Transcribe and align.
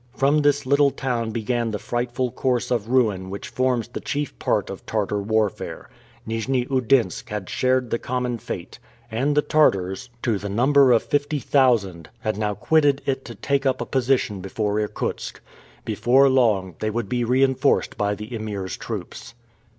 From 0.15 0.39
this 0.39 0.65
little 0.65 0.89
town 0.89 1.29
began 1.29 1.69
the 1.69 1.77
frightful 1.77 2.31
course 2.31 2.71
of 2.71 2.89
ruin 2.89 3.29
which 3.29 3.49
forms 3.49 3.87
the 3.87 3.99
chief 3.99 4.39
part 4.39 4.71
of 4.71 4.83
Tartar 4.87 5.21
warfare. 5.21 5.91
Nijni 6.27 6.65
Oudinsk 6.71 7.29
had 7.29 7.47
shared 7.51 7.91
the 7.91 7.99
common 7.99 8.39
fate, 8.39 8.79
and 9.11 9.37
the 9.37 9.43
Tartars, 9.43 10.09
to 10.23 10.39
the 10.39 10.49
number 10.49 10.91
of 10.91 11.03
fifty 11.03 11.37
thousand, 11.37 12.09
had 12.21 12.35
now 12.39 12.55
quitted 12.55 13.03
it 13.05 13.23
to 13.25 13.35
take 13.35 13.63
up 13.67 13.79
a 13.79 13.85
position 13.85 14.41
before 14.41 14.79
Irkutsk. 14.79 15.39
Before 15.85 16.27
long, 16.29 16.73
they 16.79 16.89
would 16.89 17.07
be 17.07 17.23
reinforced 17.23 17.95
by 17.95 18.15
the 18.15 18.33
Emir's 18.33 18.77
troops. 18.77 19.35